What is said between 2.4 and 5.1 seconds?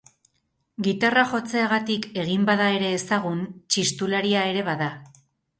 bada ere ezagun txistularia ere bada.